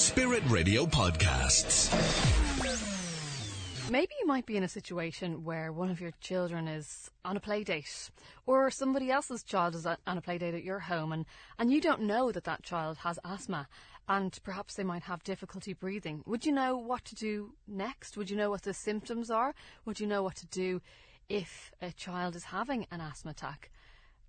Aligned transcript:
Spirit 0.00 0.42
Radio 0.48 0.86
Podcasts. 0.86 1.92
Maybe 3.90 4.14
you 4.18 4.26
might 4.26 4.46
be 4.46 4.56
in 4.56 4.62
a 4.62 4.68
situation 4.68 5.44
where 5.44 5.72
one 5.72 5.90
of 5.90 6.00
your 6.00 6.12
children 6.22 6.68
is 6.68 7.10
on 7.22 7.36
a 7.36 7.40
play 7.40 7.64
date 7.64 8.08
or 8.46 8.70
somebody 8.70 9.10
else's 9.10 9.42
child 9.42 9.74
is 9.74 9.84
on 9.84 9.98
a 10.06 10.22
play 10.22 10.38
date 10.38 10.54
at 10.54 10.64
your 10.64 10.78
home 10.78 11.12
and, 11.12 11.26
and 11.58 11.70
you 11.70 11.82
don't 11.82 12.00
know 12.00 12.32
that 12.32 12.44
that 12.44 12.62
child 12.62 12.96
has 12.96 13.18
asthma 13.26 13.68
and 14.08 14.38
perhaps 14.42 14.74
they 14.74 14.84
might 14.84 15.02
have 15.02 15.22
difficulty 15.22 15.74
breathing. 15.74 16.22
Would 16.24 16.46
you 16.46 16.52
know 16.52 16.78
what 16.78 17.04
to 17.04 17.14
do 17.14 17.52
next? 17.68 18.16
Would 18.16 18.30
you 18.30 18.38
know 18.38 18.48
what 18.48 18.62
the 18.62 18.72
symptoms 18.72 19.30
are? 19.30 19.54
Would 19.84 20.00
you 20.00 20.06
know 20.06 20.22
what 20.22 20.36
to 20.36 20.46
do 20.46 20.80
if 21.28 21.72
a 21.82 21.92
child 21.92 22.36
is 22.36 22.44
having 22.44 22.86
an 22.90 23.02
asthma 23.02 23.32
attack? 23.32 23.70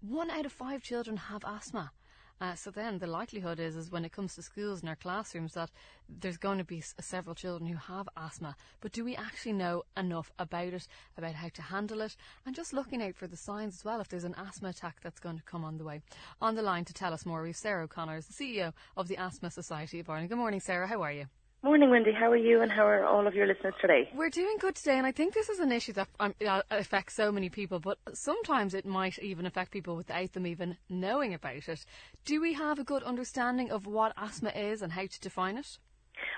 One 0.02 0.30
out 0.30 0.46
of 0.46 0.52
five 0.52 0.84
children 0.84 1.16
have 1.16 1.46
asthma. 1.46 1.94
Uh, 2.42 2.56
so 2.56 2.72
then 2.72 2.98
the 2.98 3.06
likelihood 3.06 3.60
is, 3.60 3.76
is 3.76 3.92
when 3.92 4.04
it 4.04 4.12
comes 4.12 4.34
to 4.34 4.42
schools 4.42 4.80
and 4.80 4.90
our 4.90 4.96
classrooms 4.96 5.54
that 5.54 5.70
there's 6.10 6.38
going 6.38 6.58
to 6.58 6.64
be 6.64 6.82
several 7.00 7.36
children 7.36 7.70
who 7.70 7.78
have 7.78 8.10
asthma. 8.18 8.56
But 8.82 8.92
do 8.92 9.06
we 9.06 9.16
actually 9.16 9.54
know 9.54 9.84
enough 9.96 10.32
about 10.40 10.74
it, 10.74 10.88
about 11.16 11.36
how 11.36 11.50
to 11.50 11.62
handle 11.62 12.02
it, 12.02 12.16
and 12.44 12.56
just 12.56 12.74
looking 12.74 13.04
out 13.04 13.16
for 13.16 13.28
the 13.28 13.38
signs 13.38 13.76
as 13.76 13.86
well 13.86 14.02
if 14.02 14.10
there's 14.10 14.24
an 14.24 14.36
asthma 14.36 14.70
attack 14.70 14.98
that's 15.04 15.20
going 15.20 15.38
to 15.38 15.44
come 15.44 15.64
on 15.64 15.78
the 15.78 15.84
way? 15.84 16.02
On 16.42 16.56
the 16.56 16.64
line 16.64 16.86
to 16.86 16.94
tell 16.94 17.14
us 17.14 17.28
more, 17.28 17.44
we've 17.44 17.56
Sarah 17.56 17.84
O'Connor, 17.84 18.22
the 18.22 18.34
CEO 18.34 18.74
of 18.98 19.08
the 19.08 19.18
Asthma 19.18 19.52
Society 19.52 20.00
of 20.00 20.10
Ireland. 20.10 20.30
Good 20.30 20.40
morning, 20.40 20.62
Sarah. 20.62 20.88
How 20.88 21.04
are 21.04 21.12
you? 21.12 21.28
Morning, 21.64 21.92
Wendy. 21.92 22.12
How 22.12 22.32
are 22.32 22.36
you 22.36 22.62
and 22.62 22.72
how 22.72 22.88
are 22.88 23.06
all 23.06 23.28
of 23.28 23.36
your 23.36 23.46
listeners 23.46 23.76
today? 23.80 24.10
We're 24.16 24.32
doing 24.32 24.58
good 24.60 24.74
today, 24.74 24.98
and 24.98 25.06
I 25.06 25.12
think 25.12 25.36
this 25.36 25.48
is 25.48 25.60
an 25.60 25.72
issue 25.72 25.94
that 25.94 26.08
um, 26.20 26.34
uh, 26.44 26.64
affects 26.72 27.14
so 27.14 27.32
many 27.32 27.50
people, 27.50 27.80
but 27.80 28.00
sometimes 28.14 28.74
it 28.74 28.84
might 28.84 29.20
even 29.20 29.46
affect 29.46 29.70
people 29.70 29.96
without 29.96 30.34
them 30.34 30.48
even 30.48 30.78
knowing 30.90 31.36
about 31.36 31.70
it. 31.70 31.86
Do 32.26 32.42
we 32.42 32.54
have 32.54 32.80
a 32.80 32.84
good 32.84 33.04
understanding 33.04 33.70
of 33.70 33.86
what 33.86 34.14
asthma 34.18 34.50
is 34.50 34.82
and 34.82 34.94
how 34.94 35.06
to 35.06 35.20
define 35.20 35.56
it? 35.60 35.78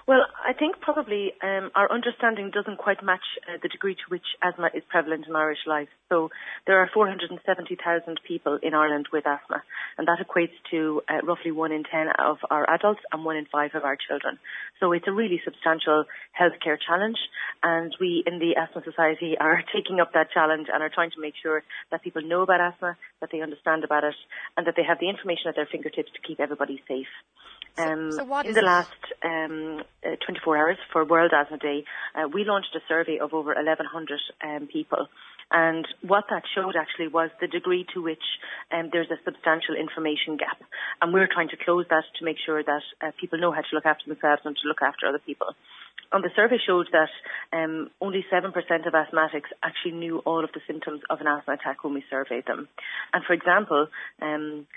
Well, 0.06 0.26
I 0.44 0.52
think 0.52 0.82
probably 0.82 1.32
um, 1.42 1.72
our 1.76 1.90
understanding 1.90 2.52
doesn't 2.52 2.78
quite 2.78 3.02
match 3.04 3.24
uh, 3.48 3.58
the 3.62 3.70
degree 3.70 3.96
to 3.96 4.08
which 4.10 4.26
asthma 4.44 4.70
is 4.74 4.84
prevalent 4.90 5.28
in 5.28 5.36
Irish 5.36 5.66
life. 5.66 5.88
So 6.10 6.30
there 6.68 6.80
are 6.80 6.90
470,000 6.94 8.20
people 8.28 8.60
in 8.62 8.74
Ireland 8.74 9.08
with 9.14 9.26
asthma, 9.26 9.64
and 9.98 10.08
that 10.08 10.20
equates 10.20 10.56
to 10.72 11.02
uh, 11.08 11.26
roughly 11.26 11.52
one 11.52 11.72
in 11.72 11.84
ten 11.84 12.08
of 12.20 12.38
our 12.50 12.70
adults 12.70 13.00
and 13.14 13.24
one 13.24 13.38
in 13.38 13.46
five 13.46 13.72
of 13.76 13.86
our 13.86 13.96
children. 13.96 14.40
So 14.80 14.92
it's 14.92 15.08
a 15.08 15.14
really 15.14 15.42
substantial 15.44 16.04
healthcare 16.38 16.78
challenge, 16.86 17.18
and 17.64 17.96
we 18.00 18.24
in 18.28 18.40
the 18.40 18.56
Asthma 18.60 18.84
Society 18.84 19.38
are 19.40 19.64
taking 19.74 20.02
up 20.02 20.12
that 20.14 20.32
challenge 20.32 20.68
and 20.72 20.84
are 20.84 20.92
trying 20.94 21.12
to 21.12 21.22
make 21.22 21.36
sure 21.42 21.64
that 21.92 22.04
people 22.04 22.22
know 22.22 22.42
about 22.42 22.60
asthma, 22.60 22.98
that 23.22 23.30
they 23.32 23.40
understand 23.40 23.86
about 23.86 24.04
it, 24.04 24.16
and 24.58 24.68
that 24.68 24.76
they 24.76 24.84
have 24.84 25.00
the 25.00 25.10
information 25.10 25.48
at 25.48 25.56
their 25.56 25.70
fingertips 25.72 26.12
to 26.12 26.28
keep 26.28 26.42
everybody 26.42 26.84
safe. 26.90 27.08
Um, 27.78 28.12
so, 28.12 28.28
so 28.28 28.40
in 28.40 28.54
the 28.54 28.60
it? 28.60 28.66
last 28.66 29.02
um, 29.24 29.84
uh, 30.06 30.16
24 30.26 30.58
hours 30.58 30.78
for 30.92 31.06
World 31.06 31.32
Asthma 31.34 31.58
Day, 31.58 31.86
uh, 32.16 32.28
we 32.28 32.46
launched 32.46 32.76
a 32.76 32.80
survey 32.88 33.18
of 33.20 33.34
over 33.34 33.54
1,100 33.56 34.20
um, 34.44 34.68
people. 34.68 35.08
And 35.52 35.88
what 36.02 36.26
that 36.30 36.44
showed 36.56 36.76
actually 36.76 37.10
was 37.10 37.30
the 37.40 37.48
degree 37.48 37.86
to 37.94 38.02
which 38.02 38.24
um, 38.72 38.90
there's 38.92 39.12
a 39.12 39.22
substantial 39.24 39.76
information 39.76 40.38
gap. 40.38 40.58
And 41.02 41.14
we're 41.14 41.30
trying 41.32 41.50
to 41.50 41.58
close 41.58 41.86
that 41.90 42.04
to 42.18 42.26
make 42.26 42.38
sure 42.44 42.64
that 42.64 42.82
uh, 43.02 43.12
people 43.20 43.40
know 43.40 43.52
how 43.52 43.62
to 43.62 43.74
look 43.74 43.86
after 43.86 44.06
themselves 44.08 44.42
and 44.46 44.56
to 44.56 44.68
look 44.68 44.82
after 44.82 45.08
other 45.08 45.20
people. 45.20 45.54
And 46.12 46.24
the 46.24 46.30
survey 46.36 46.58
showed 46.66 46.88
that 46.92 47.10
um, 47.52 47.90
only 48.00 48.24
7% 48.32 48.50
of 48.54 48.94
asthmatics 48.94 49.50
actually 49.64 49.94
knew 49.94 50.20
all 50.20 50.44
of 50.44 50.52
the 50.54 50.62
symptoms 50.68 51.02
of 51.10 51.22
an 51.22 51.28
asthma 51.28 51.54
attack 51.54 51.84
when 51.84 51.94
we 51.94 52.04
surveyed 52.10 52.46
them. 52.46 52.68
And 53.14 53.24
for 53.26 53.34
example, 53.34 53.88
um, 54.22 54.68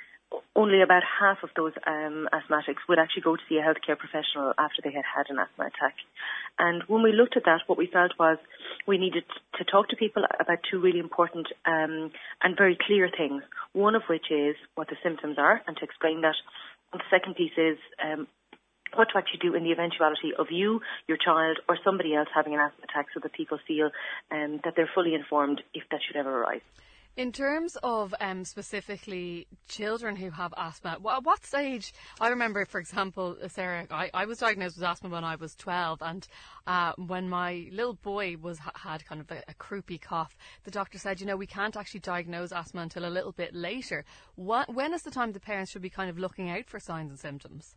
only 0.54 0.82
about 0.82 1.02
half 1.20 1.38
of 1.42 1.50
those 1.54 1.72
um, 1.86 2.28
asthmatics 2.32 2.82
would 2.88 2.98
actually 2.98 3.22
go 3.22 3.36
to 3.36 3.42
see 3.48 3.58
a 3.58 3.62
healthcare 3.62 3.98
professional 3.98 4.52
after 4.58 4.80
they 4.82 4.90
had 4.90 5.04
had 5.04 5.26
an 5.28 5.38
asthma 5.38 5.66
attack. 5.66 5.94
And 6.58 6.82
when 6.88 7.02
we 7.02 7.12
looked 7.12 7.36
at 7.36 7.44
that, 7.44 7.60
what 7.66 7.78
we 7.78 7.86
felt 7.86 8.12
was 8.18 8.38
we 8.86 8.98
needed 8.98 9.24
to 9.58 9.64
talk 9.64 9.88
to 9.90 9.96
people 9.96 10.24
about 10.40 10.58
two 10.68 10.80
really 10.80 10.98
important 10.98 11.46
um, 11.66 12.10
and 12.42 12.56
very 12.56 12.76
clear 12.86 13.10
things. 13.14 13.42
One 13.72 13.94
of 13.94 14.02
which 14.08 14.30
is 14.30 14.56
what 14.74 14.88
the 14.88 14.96
symptoms 15.02 15.36
are, 15.38 15.62
and 15.66 15.76
to 15.76 15.84
explain 15.84 16.22
that. 16.22 16.36
And 16.92 17.00
the 17.00 17.10
second 17.10 17.36
piece 17.36 17.56
is 17.58 17.78
um, 18.02 18.26
what 18.94 19.08
to 19.12 19.18
actually 19.18 19.40
do 19.40 19.54
in 19.54 19.64
the 19.64 19.72
eventuality 19.72 20.32
of 20.38 20.46
you, 20.50 20.80
your 21.06 21.18
child, 21.18 21.58
or 21.68 21.76
somebody 21.84 22.14
else 22.14 22.28
having 22.34 22.54
an 22.54 22.60
asthma 22.60 22.84
attack, 22.84 23.06
so 23.12 23.20
that 23.22 23.32
people 23.32 23.58
feel 23.66 23.90
um, 24.30 24.60
that 24.64 24.74
they're 24.74 24.90
fully 24.94 25.14
informed 25.14 25.62
if 25.74 25.84
that 25.90 26.00
should 26.06 26.16
ever 26.16 26.42
arise. 26.42 26.62
In 27.16 27.32
terms 27.32 27.78
of 27.82 28.14
um, 28.20 28.44
specifically 28.44 29.46
children 29.68 30.16
who 30.16 30.28
have 30.28 30.52
asthma, 30.54 30.98
what, 31.00 31.24
what, 31.24 31.46
stage? 31.46 31.94
I 32.20 32.28
remember, 32.28 32.66
for 32.66 32.78
example, 32.78 33.38
Sarah, 33.48 33.86
I, 33.90 34.10
I, 34.12 34.26
was 34.26 34.36
diagnosed 34.36 34.76
with 34.76 34.84
asthma 34.84 35.08
when 35.08 35.24
I 35.24 35.36
was 35.36 35.54
12, 35.54 36.02
and 36.02 36.28
uh, 36.66 36.92
when 36.98 37.30
my 37.30 37.70
little 37.72 37.94
boy 37.94 38.36
was 38.36 38.58
had 38.74 39.06
kind 39.06 39.22
of 39.22 39.30
a, 39.30 39.42
a, 39.48 39.54
croupy 39.54 39.98
cough, 39.98 40.36
the 40.64 40.70
doctor 40.70 40.98
said, 40.98 41.18
you 41.18 41.26
know, 41.26 41.38
we 41.38 41.46
can't 41.46 41.74
actually 41.74 42.00
diagnose 42.00 42.52
asthma 42.52 42.82
until 42.82 43.06
a 43.06 43.08
little 43.08 43.32
bit 43.32 43.54
later. 43.54 44.04
What, 44.34 44.74
when 44.74 44.92
is 44.92 45.02
the 45.02 45.10
time 45.10 45.32
the 45.32 45.40
parents 45.40 45.72
should 45.72 45.80
be 45.80 45.88
kind 45.88 46.10
of 46.10 46.18
looking 46.18 46.50
out 46.50 46.66
for 46.66 46.78
signs 46.78 47.08
and 47.08 47.18
symptoms? 47.18 47.76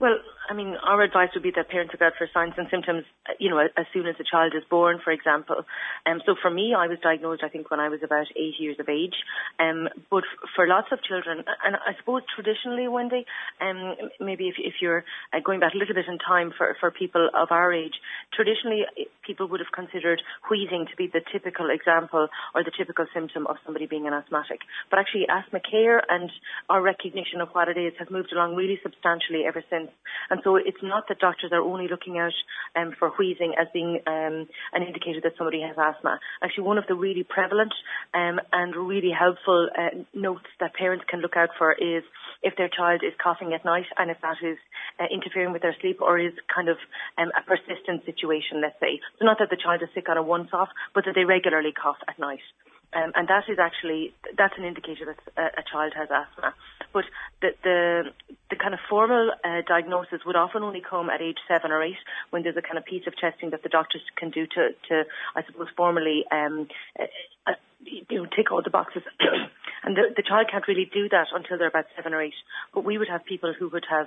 Well, 0.00 0.18
I 0.50 0.54
mean, 0.54 0.76
our 0.84 1.00
advice 1.02 1.30
would 1.34 1.42
be 1.42 1.52
that 1.56 1.70
parents 1.70 1.94
look 1.94 2.02
out 2.02 2.12
for 2.18 2.28
signs 2.34 2.52
and 2.58 2.66
symptoms, 2.70 3.04
you 3.38 3.48
know, 3.48 3.58
as 3.58 3.86
soon 3.94 4.06
as 4.06 4.16
the 4.18 4.24
child 4.28 4.52
is 4.54 4.62
born, 4.68 5.00
for 5.02 5.10
example. 5.10 5.64
Um, 6.04 6.20
so 6.26 6.34
for 6.40 6.50
me, 6.50 6.74
I 6.76 6.88
was 6.88 6.98
diagnosed, 7.00 7.42
I 7.42 7.48
think, 7.48 7.70
when 7.70 7.80
I 7.80 7.88
was 7.88 8.00
about 8.02 8.26
eight 8.36 8.58
years 8.58 8.76
of 8.78 8.88
age. 8.88 9.14
Um, 9.58 9.88
but 10.10 10.24
for 10.54 10.66
lots 10.66 10.88
of 10.92 11.02
children, 11.02 11.44
and 11.64 11.76
I 11.76 11.96
suppose 11.98 12.22
traditionally, 12.34 12.88
Wendy, 12.88 13.24
um, 13.60 13.94
maybe 14.20 14.48
if, 14.48 14.56
if 14.58 14.74
you're 14.82 15.04
uh, 15.32 15.40
going 15.40 15.60
back 15.60 15.72
a 15.74 15.78
little 15.78 15.94
bit 15.94 16.04
in 16.08 16.18
time 16.18 16.52
for, 16.56 16.76
for 16.78 16.90
people 16.90 17.30
of 17.32 17.48
our 17.50 17.72
age, 17.72 17.94
traditionally 18.34 18.84
people 19.24 19.48
would 19.48 19.60
have 19.60 19.72
considered 19.72 20.20
wheezing 20.50 20.86
to 20.90 20.96
be 20.96 21.06
the 21.06 21.22
typical 21.32 21.70
example 21.70 22.28
or 22.54 22.64
the 22.64 22.72
typical 22.76 23.06
symptom 23.14 23.46
of 23.46 23.56
somebody 23.64 23.86
being 23.86 24.06
an 24.06 24.12
asthmatic. 24.12 24.60
But 24.90 24.98
actually, 24.98 25.24
asthma 25.30 25.60
care 25.60 26.02
and 26.10 26.30
our 26.68 26.82
recognition 26.82 27.40
of 27.40 27.48
what 27.52 27.68
it 27.68 27.78
is 27.78 27.94
has 27.98 28.10
moved 28.10 28.32
along 28.32 28.56
really 28.56 28.78
substantially 28.82 29.44
ever 29.46 29.64
since. 29.70 29.83
And 30.30 30.40
so 30.44 30.56
it's 30.56 30.82
not 30.82 31.08
that 31.08 31.18
doctors 31.18 31.52
are 31.52 31.60
only 31.60 31.88
looking 31.88 32.18
out 32.18 32.32
um, 32.76 32.94
for 32.98 33.10
wheezing 33.18 33.54
as 33.58 33.66
being 33.72 34.00
um, 34.06 34.48
an 34.72 34.82
indicator 34.82 35.20
that 35.22 35.34
somebody 35.36 35.60
has 35.60 35.76
asthma. 35.76 36.18
Actually, 36.42 36.64
one 36.64 36.78
of 36.78 36.86
the 36.88 36.94
really 36.94 37.24
prevalent 37.24 37.72
um, 38.14 38.40
and 38.52 38.74
really 38.74 39.10
helpful 39.10 39.68
uh, 39.76 40.04
notes 40.14 40.46
that 40.60 40.74
parents 40.74 41.04
can 41.08 41.20
look 41.20 41.36
out 41.36 41.50
for 41.58 41.72
is 41.72 42.02
if 42.42 42.56
their 42.56 42.68
child 42.68 43.02
is 43.04 43.12
coughing 43.22 43.52
at 43.52 43.64
night 43.64 43.86
and 43.98 44.10
if 44.10 44.18
that 44.22 44.36
is 44.42 44.58
uh, 45.00 45.04
interfering 45.12 45.52
with 45.52 45.62
their 45.62 45.76
sleep 45.80 46.00
or 46.00 46.18
is 46.18 46.32
kind 46.54 46.68
of 46.68 46.76
um, 47.18 47.30
a 47.36 47.42
persistent 47.42 48.04
situation, 48.04 48.60
let's 48.60 48.78
say. 48.80 49.00
So 49.18 49.24
not 49.24 49.38
that 49.40 49.50
the 49.50 49.60
child 49.60 49.82
is 49.82 49.88
sick 49.94 50.08
on 50.08 50.16
a 50.16 50.22
once-off, 50.22 50.68
but 50.94 51.04
that 51.06 51.14
they 51.14 51.24
regularly 51.24 51.72
cough 51.72 51.98
at 52.08 52.18
night. 52.18 52.44
Um, 52.94 53.12
and 53.14 53.26
that 53.28 53.44
is 53.48 53.58
actually 53.58 54.14
that's 54.38 54.54
an 54.56 54.64
indicator 54.64 55.06
that 55.06 55.18
a, 55.36 55.60
a 55.60 55.64
child 55.70 55.92
has 55.96 56.08
asthma. 56.10 56.54
But 56.92 57.04
the 57.42 57.50
the, 57.62 58.02
the 58.50 58.56
kind 58.56 58.72
of 58.74 58.80
formal 58.88 59.32
uh, 59.44 59.62
diagnosis 59.66 60.20
would 60.24 60.36
often 60.36 60.62
only 60.62 60.80
come 60.80 61.10
at 61.10 61.20
age 61.20 61.38
seven 61.48 61.72
or 61.72 61.82
eight, 61.82 61.98
when 62.30 62.42
there's 62.42 62.56
a 62.56 62.62
kind 62.62 62.78
of 62.78 62.84
piece 62.84 63.06
of 63.06 63.16
testing 63.16 63.50
that 63.50 63.62
the 63.62 63.68
doctors 63.68 64.02
can 64.16 64.30
do 64.30 64.46
to 64.46 64.70
to 64.88 65.04
I 65.34 65.42
suppose 65.44 65.68
formally 65.76 66.24
um, 66.30 66.68
uh, 66.98 67.06
uh, 67.46 67.54
you 67.84 68.22
know 68.22 68.26
tick 68.26 68.52
all 68.52 68.62
the 68.62 68.70
boxes. 68.70 69.02
and 69.84 69.96
the, 69.96 70.14
the 70.16 70.22
child 70.22 70.46
can't 70.50 70.66
really 70.68 70.88
do 70.92 71.08
that 71.08 71.26
until 71.34 71.58
they're 71.58 71.68
about 71.68 71.86
seven 71.96 72.14
or 72.14 72.22
eight. 72.22 72.34
But 72.72 72.84
we 72.84 72.98
would 72.98 73.08
have 73.08 73.24
people 73.24 73.52
who 73.58 73.68
would 73.68 73.86
have 73.90 74.06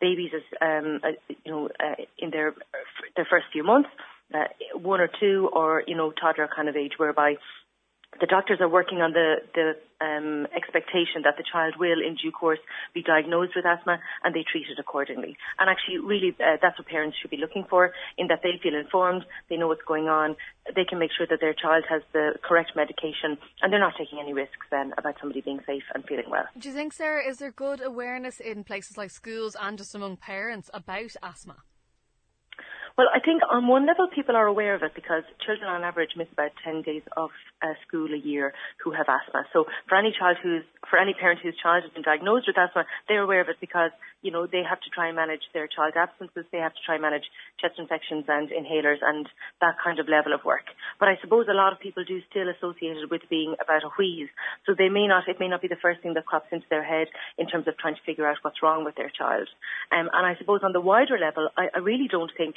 babies 0.00 0.32
as 0.34 0.42
um, 0.60 1.00
uh, 1.02 1.12
you 1.44 1.50
know 1.50 1.68
uh, 1.80 1.96
in 2.18 2.30
their 2.30 2.54
their 3.16 3.26
first 3.28 3.46
few 3.52 3.64
months. 3.64 3.88
Uh, 4.32 4.44
one 4.74 5.00
or 5.00 5.08
two, 5.08 5.50
or 5.52 5.82
you 5.88 5.96
know, 5.96 6.12
toddler 6.12 6.48
kind 6.54 6.68
of 6.68 6.76
age, 6.76 6.92
whereby 6.98 7.34
the 8.20 8.26
doctors 8.26 8.60
are 8.60 8.68
working 8.68 9.00
on 9.00 9.12
the, 9.12 9.36
the 9.54 9.76
um, 10.00 10.46
expectation 10.54 11.22
that 11.24 11.36
the 11.36 11.44
child 11.44 11.74
will, 11.78 12.00
in 12.00 12.16
due 12.16 12.32
course, 12.32 12.58
be 12.94 13.02
diagnosed 13.02 13.52
with 13.56 13.66
asthma 13.66 13.98
and 14.24 14.34
they 14.34 14.44
treat 14.50 14.66
it 14.70 14.78
accordingly. 14.78 15.36
And 15.58 15.68
actually, 15.68 15.98
really, 15.98 16.36
uh, 16.40 16.56
that's 16.60 16.78
what 16.78 16.88
parents 16.88 17.16
should 17.20 17.30
be 17.30 17.36
looking 17.36 17.64
for, 17.68 17.92
in 18.16 18.28
that 18.28 18.40
they 18.42 18.60
feel 18.62 18.74
informed, 18.74 19.24
they 19.48 19.56
know 19.56 19.68
what's 19.68 19.84
going 19.86 20.08
on, 20.08 20.36
they 20.74 20.84
can 20.84 20.98
make 20.98 21.10
sure 21.16 21.26
that 21.28 21.40
their 21.40 21.54
child 21.54 21.84
has 21.88 22.02
the 22.12 22.34
correct 22.42 22.72
medication, 22.76 23.36
and 23.62 23.72
they're 23.72 23.80
not 23.80 23.94
taking 23.98 24.18
any 24.20 24.32
risks 24.32 24.66
then 24.70 24.92
about 24.96 25.16
somebody 25.20 25.40
being 25.40 25.60
safe 25.66 25.84
and 25.94 26.04
feeling 26.04 26.30
well. 26.30 26.44
Do 26.58 26.68
you 26.68 26.74
think, 26.74 26.92
Sarah, 26.92 27.26
is 27.26 27.38
there 27.38 27.50
good 27.50 27.80
awareness 27.80 28.40
in 28.40 28.64
places 28.64 28.96
like 28.96 29.10
schools 29.10 29.56
and 29.60 29.76
just 29.76 29.94
among 29.94 30.16
parents 30.16 30.70
about 30.72 31.14
asthma? 31.22 31.56
Well, 33.00 33.08
I 33.16 33.20
think 33.24 33.40
on 33.48 33.66
one 33.66 33.86
level 33.86 34.08
people 34.14 34.36
are 34.36 34.44
aware 34.44 34.74
of 34.74 34.82
it 34.82 34.92
because 34.94 35.24
children 35.40 35.70
on 35.70 35.84
average 35.84 36.10
miss 36.20 36.28
about 36.34 36.50
10 36.62 36.82
days 36.82 37.00
of 37.16 37.30
uh, 37.62 37.72
school 37.88 38.12
a 38.12 38.18
year 38.18 38.52
who 38.84 38.90
have 38.90 39.08
asthma. 39.08 39.48
So 39.54 39.64
for 39.88 39.96
any 39.96 40.12
child 40.12 40.36
who's, 40.42 40.64
for 40.84 40.98
any 40.98 41.14
parent 41.14 41.40
whose 41.42 41.56
child 41.56 41.84
has 41.84 41.92
been 41.94 42.02
diagnosed 42.02 42.44
with 42.46 42.58
asthma, 42.58 42.84
they're 43.08 43.22
aware 43.22 43.40
of 43.40 43.48
it 43.48 43.56
because 43.58 43.90
you 44.22 44.30
know, 44.30 44.46
they 44.46 44.62
have 44.62 44.80
to 44.80 44.90
try 44.92 45.08
and 45.08 45.16
manage 45.16 45.40
their 45.54 45.66
child 45.66 45.94
absences, 45.96 46.44
they 46.52 46.58
have 46.58 46.74
to 46.74 46.82
try 46.84 46.96
and 46.96 47.02
manage 47.02 47.24
chest 47.60 47.78
infections 47.78 48.24
and 48.28 48.50
inhalers 48.50 49.00
and 49.00 49.28
that 49.60 49.76
kind 49.82 49.98
of 49.98 50.08
level 50.08 50.32
of 50.32 50.44
work. 50.44 50.68
But 50.98 51.08
I 51.08 51.16
suppose 51.20 51.46
a 51.48 51.56
lot 51.56 51.72
of 51.72 51.80
people 51.80 52.04
do 52.04 52.20
still 52.28 52.48
associate 52.48 53.00
it 53.00 53.10
with 53.10 53.22
being 53.30 53.56
about 53.60 53.84
a 53.84 53.90
wheeze. 53.96 54.28
So 54.66 54.74
they 54.76 54.88
may 54.88 55.06
not, 55.06 55.28
it 55.28 55.40
may 55.40 55.48
not 55.48 55.62
be 55.62 55.68
the 55.68 55.80
first 55.80 56.02
thing 56.02 56.14
that 56.14 56.26
crops 56.26 56.52
into 56.52 56.66
their 56.68 56.84
head 56.84 57.08
in 57.38 57.48
terms 57.48 57.66
of 57.66 57.78
trying 57.78 57.94
to 57.96 58.04
figure 58.04 58.28
out 58.28 58.36
what's 58.42 58.62
wrong 58.62 58.84
with 58.84 58.96
their 58.96 59.10
child. 59.10 59.48
Um, 59.90 60.10
and 60.12 60.26
I 60.26 60.36
suppose 60.36 60.60
on 60.62 60.72
the 60.72 60.80
wider 60.80 61.18
level, 61.18 61.48
I, 61.56 61.68
I 61.74 61.78
really 61.78 62.08
don't 62.08 62.32
think 62.36 62.56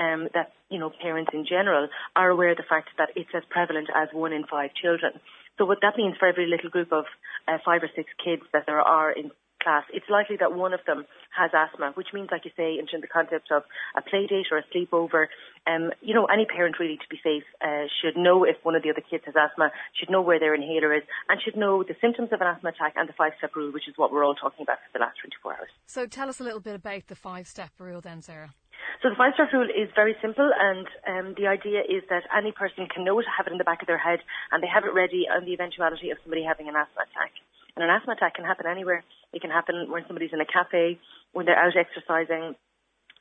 um, 0.00 0.28
that 0.34 0.52
you 0.70 0.78
know 0.78 0.90
parents 0.90 1.30
in 1.32 1.46
general 1.46 1.88
are 2.16 2.30
aware 2.30 2.50
of 2.50 2.56
the 2.56 2.68
fact 2.68 2.88
that 2.98 3.10
it's 3.14 3.30
as 3.34 3.42
prevalent 3.50 3.88
as 3.94 4.08
one 4.12 4.32
in 4.32 4.44
five 4.46 4.70
children. 4.74 5.20
So 5.58 5.66
what 5.66 5.78
that 5.82 5.96
means 5.96 6.16
for 6.18 6.26
every 6.26 6.46
little 6.46 6.70
group 6.70 6.90
of 6.90 7.04
uh, 7.46 7.58
five 7.64 7.82
or 7.82 7.90
six 7.94 8.08
kids 8.24 8.42
that 8.52 8.64
there 8.66 8.80
are 8.80 9.12
in 9.12 9.30
class, 9.62 9.84
it's 9.92 10.08
likely 10.08 10.36
that 10.40 10.54
one 10.54 10.72
of 10.72 10.80
them 10.86 11.04
has 11.36 11.50
asthma, 11.54 11.92
which 11.94 12.08
means, 12.12 12.28
like 12.32 12.44
you 12.44 12.50
say, 12.56 12.78
in 12.80 13.00
the 13.00 13.06
concept 13.06 13.52
of 13.52 13.62
a 13.96 14.02
play 14.02 14.26
date 14.26 14.46
or 14.50 14.58
a 14.58 14.64
sleepover, 14.72 15.26
um, 15.66 15.92
you 16.00 16.14
know, 16.14 16.24
any 16.24 16.46
parent 16.46 16.76
really 16.80 16.96
to 16.96 17.08
be 17.10 17.20
safe 17.22 17.44
uh, 17.60 17.84
should 18.00 18.16
know 18.16 18.44
if 18.44 18.56
one 18.62 18.74
of 18.74 18.82
the 18.82 18.90
other 18.90 19.02
kids 19.02 19.24
has 19.26 19.34
asthma, 19.36 19.70
should 19.92 20.10
know 20.10 20.22
where 20.22 20.40
their 20.40 20.54
inhaler 20.54 20.94
is, 20.94 21.02
and 21.28 21.40
should 21.42 21.56
know 21.56 21.82
the 21.82 21.94
symptoms 22.00 22.30
of 22.32 22.40
an 22.40 22.46
asthma 22.46 22.70
attack 22.70 22.94
and 22.96 23.08
the 23.08 23.12
five-step 23.12 23.54
rule, 23.54 23.70
which 23.70 23.86
is 23.86 23.94
what 23.96 24.12
we're 24.12 24.24
all 24.24 24.34
talking 24.34 24.62
about 24.62 24.78
for 24.78 24.98
the 24.98 25.04
last 25.04 25.18
24 25.20 25.52
hours. 25.52 25.70
So 25.86 26.06
tell 26.06 26.28
us 26.28 26.40
a 26.40 26.44
little 26.44 26.60
bit 26.60 26.74
about 26.74 27.06
the 27.08 27.14
five-step 27.14 27.70
rule 27.78 28.00
then, 28.00 28.22
Sarah. 28.22 28.54
So 29.00 29.08
the 29.08 29.16
five 29.16 29.32
step 29.32 29.48
rule 29.56 29.64
is 29.64 29.88
very 29.96 30.14
simple, 30.20 30.44
and 30.44 30.86
um, 31.08 31.26
the 31.40 31.48
idea 31.48 31.80
is 31.80 32.04
that 32.12 32.28
any 32.36 32.52
person 32.52 32.84
can 32.84 33.02
know 33.02 33.16
have 33.24 33.46
it 33.48 33.52
in 33.52 33.56
the 33.56 33.64
back 33.64 33.80
of 33.80 33.88
their 33.88 33.96
head, 33.96 34.20
and 34.52 34.62
they 34.62 34.68
have 34.68 34.84
it 34.84 34.92
ready 34.92 35.24
on 35.24 35.48
the 35.48 35.56
eventuality 35.56 36.10
of 36.10 36.18
somebody 36.20 36.44
having 36.44 36.68
an 36.68 36.76
asthma 36.76 37.08
attack. 37.08 37.32
And 37.76 37.84
an 37.84 37.88
asthma 37.88 38.12
attack 38.12 38.34
can 38.36 38.44
happen 38.44 38.66
anywhere. 38.68 39.02
It 39.32 39.40
can 39.40 39.50
happen 39.50 39.88
when 39.88 40.04
somebody's 40.06 40.36
in 40.36 40.40
a 40.40 40.44
cafe, 40.44 41.00
when 41.32 41.46
they're 41.46 41.56
out 41.56 41.72
exercising, 41.80 42.56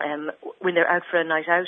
um, 0.04 0.32
when 0.60 0.76
they're 0.76 0.90
out 0.90 1.04
for 1.10 1.20
a 1.20 1.24
night 1.24 1.48
out, 1.50 1.68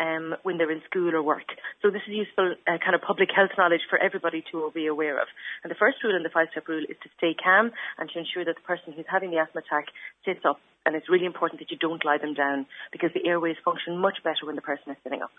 um, 0.00 0.34
when 0.42 0.58
they're 0.58 0.70
in 0.70 0.82
school 0.88 1.14
or 1.14 1.22
work. 1.22 1.46
So 1.82 1.90
this 1.90 2.02
is 2.08 2.14
useful 2.14 2.54
uh, 2.66 2.78
kind 2.78 2.94
of 2.94 3.02
public 3.02 3.28
health 3.34 3.50
knowledge 3.58 3.82
for 3.90 3.98
everybody 3.98 4.44
to 4.52 4.70
be 4.74 4.86
aware 4.86 5.20
of. 5.20 5.28
And 5.62 5.70
the 5.70 5.78
first 5.78 5.98
rule 6.02 6.16
in 6.16 6.22
the 6.22 6.30
five-step 6.30 6.66
rule 6.68 6.84
is 6.88 6.96
to 7.02 7.10
stay 7.18 7.34
calm 7.34 7.70
and 7.98 8.08
to 8.10 8.18
ensure 8.18 8.44
that 8.44 8.56
the 8.56 8.66
person 8.66 8.92
who's 8.92 9.08
having 9.08 9.30
the 9.30 9.38
asthma 9.38 9.62
attack 9.66 9.86
sits 10.24 10.44
up. 10.44 10.60
And 10.84 10.96
it's 10.96 11.08
really 11.08 11.26
important 11.26 11.60
that 11.60 11.70
you 11.70 11.78
don't 11.78 12.04
lie 12.04 12.18
them 12.18 12.34
down 12.34 12.66
because 12.90 13.10
the 13.14 13.28
airways 13.28 13.56
function 13.64 13.98
much 13.98 14.18
better 14.24 14.46
when 14.46 14.56
the 14.56 14.66
person 14.66 14.90
is 14.90 14.98
sitting 15.04 15.22
up. 15.22 15.30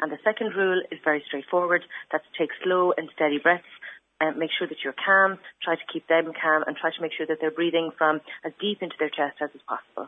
And 0.00 0.12
the 0.12 0.18
second 0.22 0.54
rule 0.54 0.80
is 0.92 0.98
very 1.02 1.24
straightforward. 1.26 1.82
That's 2.12 2.24
take 2.38 2.50
slow 2.62 2.92
and 2.96 3.10
steady 3.14 3.38
breaths 3.42 3.66
and 4.22 4.38
make 4.38 4.50
sure 4.56 4.68
that 4.68 4.78
you're 4.84 4.94
calm, 4.94 5.38
try 5.62 5.74
to 5.74 5.86
keep 5.92 6.06
them 6.06 6.30
calm, 6.30 6.62
and 6.66 6.76
try 6.76 6.90
to 6.94 7.02
make 7.02 7.10
sure 7.12 7.26
that 7.26 7.38
they're 7.40 7.50
breathing 7.50 7.90
from 7.98 8.20
as 8.44 8.52
deep 8.60 8.78
into 8.80 8.94
their 9.00 9.10
chest 9.10 9.42
as 9.42 9.50
is 9.50 9.60
possible. 9.66 10.06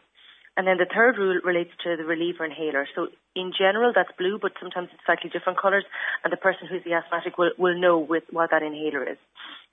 And 0.57 0.67
then 0.67 0.77
the 0.77 0.87
third 0.87 1.19
rule 1.19 1.41
relates 1.43 1.71
to 1.83 1.97
the 1.97 2.05
reliever 2.05 2.45
inhaler. 2.45 2.87
So 2.95 3.09
in 3.35 3.53
general, 3.59 3.93
that's 3.95 4.11
blue, 4.17 4.39
but 4.41 4.53
sometimes 4.61 4.89
it's 4.93 5.03
slightly 5.05 5.31
different 5.31 5.61
colours, 5.61 5.85
and 6.23 6.33
the 6.33 6.37
person 6.37 6.69
who's 6.69 6.85
the 6.85 6.95
asthmatic 6.95 7.39
will, 7.39 7.51
will 7.59 7.79
know 7.79 7.99
with 7.99 8.23
what 8.31 8.51
that 8.51 8.63
inhaler 8.63 9.03
is. 9.03 9.19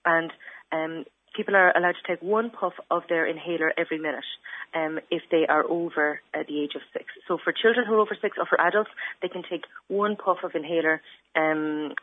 And 0.06 0.31
um, 0.72 1.06
people 1.36 1.56
are 1.56 1.75
allowed 1.78 1.95
to 2.01 2.07
take 2.07 2.22
one 2.22 2.50
puff 2.50 2.74
of 2.89 3.04
their 3.10 3.25
inhaler 3.25 3.72
every 3.78 4.00
minute 4.00 4.25
um, 4.74 5.00
if 5.10 5.22
they 5.30 5.45
are 5.48 5.63
over 5.69 6.22
uh, 6.33 6.39
the 6.48 6.62
age 6.62 6.74
of 6.75 6.81
six. 6.94 7.06
So 7.27 7.38
for 7.44 7.54
children 7.54 7.86
who 7.86 7.95
are 7.95 8.00
over 8.00 8.18
six 8.19 8.38
or 8.39 8.45
for 8.45 8.60
adults, 8.60 8.89
they 9.22 9.27
can 9.27 9.44
take 9.48 9.63
one 9.88 10.16
puff 10.16 10.38
of 10.44 10.56
inhaler, 10.56 11.01
um, 11.36 11.94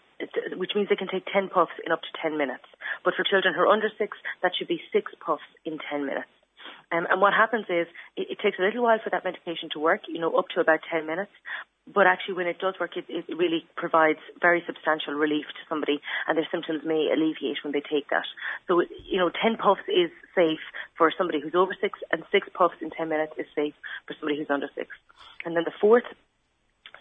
which 0.56 0.72
means 0.74 0.88
they 0.88 0.96
can 0.96 1.08
take 1.08 1.26
10 1.32 1.48
puffs 1.48 1.72
in 1.84 1.92
up 1.92 2.02
to 2.02 2.08
10 2.22 2.38
minutes. 2.38 2.64
But 3.04 3.14
for 3.14 3.24
children 3.24 3.54
who 3.54 3.62
are 3.62 3.68
under 3.68 3.90
six, 3.98 4.16
that 4.42 4.52
should 4.56 4.68
be 4.68 4.80
six 4.92 5.12
puffs 5.24 5.46
in 5.64 5.78
10 5.90 6.06
minutes. 6.06 6.28
Um, 6.92 7.06
and 7.10 7.20
what 7.20 7.32
happens 7.32 7.66
is 7.68 7.86
it, 8.16 8.28
it, 8.30 8.38
takes 8.42 8.58
a 8.58 8.62
little 8.62 8.82
while 8.82 8.98
for 9.02 9.10
that 9.10 9.24
medication 9.24 9.68
to 9.72 9.78
work, 9.78 10.02
you 10.08 10.18
know, 10.18 10.34
up 10.36 10.48
to 10.54 10.60
about 10.60 10.80
10 10.90 11.06
minutes. 11.06 11.32
But 11.92 12.06
actually, 12.06 12.34
when 12.34 12.46
it 12.46 12.58
does 12.58 12.74
work, 12.78 12.96
it, 12.96 13.06
it 13.08 13.24
really 13.36 13.64
provides 13.76 14.18
very 14.40 14.62
substantial 14.66 15.14
relief 15.14 15.46
to 15.46 15.62
somebody, 15.68 16.00
and 16.26 16.36
their 16.36 16.48
symptoms 16.50 16.82
may 16.84 17.08
alleviate 17.12 17.64
when 17.64 17.72
they 17.72 17.80
take 17.80 18.10
that. 18.10 18.24
So, 18.66 18.82
you 19.08 19.18
know, 19.18 19.30
10 19.30 19.56
puffs 19.56 19.80
is 19.88 20.10
safe 20.34 20.60
for 20.96 21.10
somebody 21.16 21.40
who's 21.40 21.54
over 21.54 21.74
six, 21.80 21.98
and 22.12 22.24
six 22.30 22.46
puffs 22.52 22.76
in 22.82 22.90
10 22.90 23.08
minutes 23.08 23.32
is 23.38 23.46
safe 23.54 23.74
for 24.06 24.14
somebody 24.20 24.38
who's 24.38 24.50
under 24.50 24.68
six. 24.74 24.90
And 25.44 25.56
then 25.56 25.64
the 25.64 25.72
fourth 25.80 26.04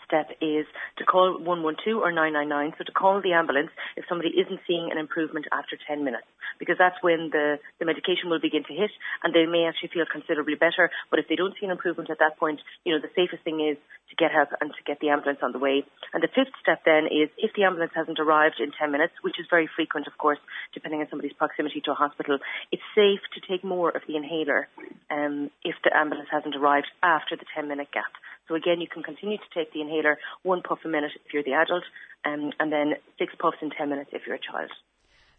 step 0.07 0.31
is 0.41 0.65
to 0.97 1.03
call 1.03 1.37
112 1.37 1.99
or 1.99 2.11
999, 2.11 2.73
so 2.77 2.83
to 2.87 2.91
call 2.91 3.21
the 3.21 3.33
ambulance 3.33 3.69
if 3.95 4.05
somebody 4.07 4.31
isn't 4.39 4.59
seeing 4.65 4.89
an 4.91 4.97
improvement 4.97 5.45
after 5.51 5.75
10 5.75 6.03
minutes, 6.03 6.25
because 6.57 6.79
that's 6.79 6.95
when 7.03 7.29
the, 7.35 7.59
the 7.79 7.85
medication 7.85 8.31
will 8.31 8.39
begin 8.39 8.63
to 8.63 8.73
hit 8.73 8.91
and 9.23 9.35
they 9.35 9.45
may 9.45 9.67
actually 9.67 9.91
feel 9.91 10.07
considerably 10.07 10.55
better. 10.55 10.89
But 11.11 11.19
if 11.19 11.27
they 11.27 11.35
don't 11.35 11.53
see 11.59 11.67
an 11.67 11.75
improvement 11.75 12.09
at 12.09 12.19
that 12.19 12.39
point, 12.39 12.61
you 12.87 12.95
know, 12.95 13.03
the 13.03 13.11
safest 13.13 13.43
thing 13.43 13.59
is 13.59 13.77
to 14.09 14.15
get 14.15 14.31
help 14.31 14.49
and 14.61 14.71
to 14.71 14.81
get 14.87 14.99
the 15.03 15.09
ambulance 15.09 15.43
on 15.43 15.51
the 15.51 15.59
way. 15.59 15.83
And 16.13 16.23
the 16.23 16.31
fifth 16.31 16.55
step 16.63 16.87
then 16.87 17.11
is 17.11 17.27
if 17.37 17.51
the 17.53 17.67
ambulance 17.67 17.91
hasn't 17.93 18.19
arrived 18.19 18.63
in 18.63 18.71
10 18.71 18.91
minutes, 18.91 19.13
which 19.21 19.39
is 19.39 19.45
very 19.49 19.67
frequent, 19.67 20.07
of 20.07 20.17
course, 20.17 20.39
depending 20.73 21.01
on 21.01 21.07
somebody's 21.09 21.35
proximity 21.35 21.81
to 21.83 21.91
a 21.91 21.99
hospital, 21.99 22.39
it's 22.71 22.83
safe 22.95 23.19
to 23.35 23.39
take 23.43 23.63
more 23.63 23.91
of 23.91 24.01
the 24.07 24.15
inhaler 24.15 24.67
um, 25.11 25.51
if 25.63 25.75
the 25.83 25.91
ambulance 25.95 26.29
hasn't 26.31 26.55
arrived 26.55 26.87
after 27.03 27.35
the 27.35 27.45
10 27.55 27.67
minute 27.67 27.91
gap. 27.91 28.11
So 28.47 28.55
again, 28.55 28.81
you 28.81 28.87
can 28.87 29.03
continue 29.03 29.37
to 29.37 29.49
take 29.53 29.73
the 29.73 29.81
inhaler 29.81 30.17
one 30.43 30.61
puff 30.61 30.79
a 30.85 30.87
minute 30.87 31.11
if 31.25 31.33
you're 31.33 31.43
the 31.43 31.53
adult, 31.53 31.83
um, 32.25 32.51
and 32.59 32.71
then 32.71 32.93
six 33.19 33.33
puffs 33.37 33.57
in 33.61 33.69
10 33.69 33.89
minutes 33.89 34.11
if 34.13 34.25
you're 34.25 34.35
a 34.35 34.39
child. 34.39 34.71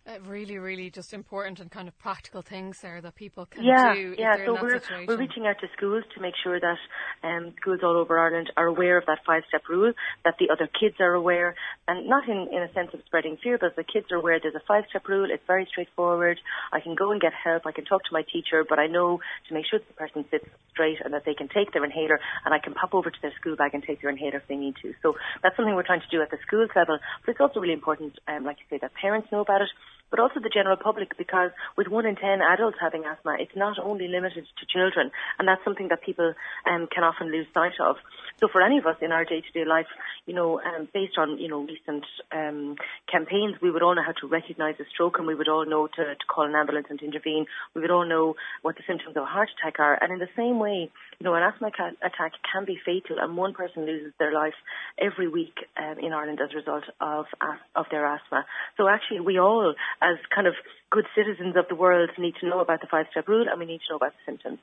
Uh, 0.08 0.18
really, 0.26 0.56
really 0.56 0.88
just 0.88 1.12
important 1.12 1.60
and 1.60 1.70
kind 1.70 1.86
of 1.86 1.98
practical 1.98 2.40
things 2.40 2.80
there 2.80 2.98
that 2.98 3.14
people 3.14 3.44
can 3.44 3.62
yeah, 3.62 3.92
do. 3.92 4.14
Yeah, 4.16 4.36
so 4.46 4.54
we're, 4.54 4.80
we're 5.06 5.18
reaching 5.18 5.46
out 5.46 5.60
to 5.60 5.66
schools 5.76 6.02
to 6.14 6.22
make 6.22 6.32
sure 6.42 6.58
that 6.58 6.78
um, 7.22 7.52
schools 7.60 7.80
all 7.82 7.94
over 7.94 8.18
Ireland 8.18 8.50
are 8.56 8.68
aware 8.68 8.96
of 8.96 9.04
that 9.04 9.18
five 9.26 9.42
step 9.48 9.68
rule, 9.68 9.92
that 10.24 10.36
the 10.40 10.48
other 10.50 10.66
kids 10.80 10.94
are 11.00 11.12
aware, 11.12 11.54
and 11.88 12.08
not 12.08 12.26
in, 12.26 12.48
in 12.50 12.62
a 12.62 12.72
sense 12.72 12.88
of 12.94 13.00
spreading 13.04 13.36
fear, 13.42 13.58
but 13.60 13.76
the 13.76 13.84
kids 13.84 14.06
are 14.10 14.16
aware 14.16 14.40
there's 14.40 14.54
a 14.54 14.64
five 14.66 14.84
step 14.88 15.06
rule, 15.08 15.28
it's 15.30 15.44
very 15.46 15.66
straightforward, 15.70 16.40
I 16.72 16.80
can 16.80 16.94
go 16.94 17.12
and 17.12 17.20
get 17.20 17.34
help, 17.34 17.66
I 17.66 17.72
can 17.72 17.84
talk 17.84 18.02
to 18.04 18.12
my 18.12 18.22
teacher, 18.22 18.64
but 18.66 18.78
I 18.78 18.86
know 18.86 19.20
to 19.48 19.54
make 19.54 19.66
sure 19.68 19.78
that 19.78 19.88
the 19.88 19.94
person 19.94 20.24
sits 20.30 20.48
straight 20.72 21.02
and 21.04 21.12
that 21.12 21.26
they 21.26 21.34
can 21.34 21.48
take 21.48 21.74
their 21.74 21.84
inhaler 21.84 22.18
and 22.46 22.54
I 22.54 22.60
can 22.60 22.72
pop 22.72 22.94
over 22.94 23.10
to 23.10 23.18
their 23.20 23.34
school 23.38 23.56
bag 23.56 23.74
and 23.74 23.82
take 23.82 24.00
their 24.00 24.10
inhaler 24.10 24.38
if 24.38 24.48
they 24.48 24.56
need 24.56 24.76
to. 24.80 24.94
So 25.02 25.16
that's 25.42 25.54
something 25.54 25.74
we're 25.74 25.82
trying 25.82 26.00
to 26.00 26.10
do 26.10 26.22
at 26.22 26.30
the 26.30 26.38
schools 26.46 26.70
level, 26.74 26.98
but 27.26 27.32
it's 27.32 27.40
also 27.42 27.60
really 27.60 27.74
important, 27.74 28.18
um, 28.26 28.44
like 28.44 28.56
you 28.56 28.64
say, 28.70 28.78
that 28.80 28.94
parents 28.94 29.28
know 29.30 29.40
about 29.40 29.60
it 29.60 29.68
but 30.10 30.20
also 30.20 30.40
the 30.40 30.48
general 30.48 30.76
public 30.76 31.16
because 31.16 31.50
with 31.76 31.88
one 31.88 32.06
in 32.06 32.16
ten 32.16 32.40
adults 32.40 32.78
having 32.80 33.04
asthma, 33.04 33.36
it's 33.38 33.56
not 33.56 33.78
only 33.78 34.08
limited 34.08 34.46
to 34.58 34.66
children, 34.66 35.10
and 35.38 35.48
that's 35.48 35.62
something 35.64 35.88
that 35.88 36.02
people 36.02 36.34
um, 36.66 36.88
can 36.92 37.04
often 37.04 37.30
lose 37.30 37.46
sight 37.54 37.78
of. 37.80 37.96
So 38.40 38.48
for 38.48 38.62
any 38.62 38.78
of 38.78 38.86
us 38.86 38.96
in 39.02 39.10
our 39.12 39.24
day-to-day 39.24 39.64
life, 39.64 39.86
you 40.26 40.34
know, 40.34 40.60
um, 40.60 40.88
based 40.92 41.18
on 41.18 41.38
you 41.38 41.48
know 41.48 41.60
recent 41.60 42.04
um, 42.32 42.76
campaigns, 43.10 43.56
we 43.60 43.70
would 43.70 43.82
all 43.82 43.94
know 43.94 44.04
how 44.04 44.12
to 44.20 44.26
recognise 44.26 44.76
a 44.80 44.84
stroke, 44.92 45.18
and 45.18 45.26
we 45.26 45.34
would 45.34 45.48
all 45.48 45.66
know 45.66 45.86
to, 45.86 46.04
to 46.04 46.26
call 46.28 46.44
an 46.44 46.54
ambulance 46.54 46.86
and 46.90 46.98
to 47.00 47.04
intervene. 47.04 47.46
We 47.74 47.80
would 47.82 47.90
all 47.90 48.06
know 48.06 48.36
what 48.62 48.76
the 48.76 48.82
symptoms 48.86 49.16
of 49.16 49.22
a 49.22 49.26
heart 49.26 49.48
attack 49.58 49.80
are, 49.80 49.98
and 50.00 50.12
in 50.12 50.18
the 50.18 50.28
same 50.36 50.58
way, 50.58 50.90
you 51.18 51.24
know, 51.24 51.34
an 51.34 51.42
asthma 51.42 51.70
ca- 51.76 51.98
attack 52.02 52.32
can 52.52 52.64
be 52.64 52.78
fatal, 52.84 53.16
and 53.18 53.36
one 53.36 53.54
person 53.54 53.86
loses 53.86 54.12
their 54.18 54.32
life 54.32 54.54
every 54.98 55.28
week 55.28 55.54
um, 55.76 55.98
in 55.98 56.12
Ireland 56.12 56.40
as 56.40 56.50
a 56.52 56.56
result 56.56 56.84
of 57.00 57.26
of 57.74 57.86
their 57.90 58.06
asthma. 58.06 58.44
So 58.76 58.88
actually, 58.88 59.20
we 59.20 59.38
all 59.38 59.74
as 60.00 60.16
kind 60.34 60.46
of 60.46 60.54
good 60.90 61.06
citizens 61.14 61.56
of 61.56 61.66
the 61.68 61.74
world 61.74 62.10
need 62.18 62.34
to 62.40 62.48
know 62.48 62.60
about 62.60 62.80
the 62.80 62.86
five 62.86 63.06
step 63.10 63.28
rule 63.28 63.46
and 63.48 63.58
we 63.58 63.66
need 63.66 63.80
to 63.86 63.92
know 63.92 63.96
about 63.96 64.12
the 64.12 64.30
symptoms. 64.30 64.58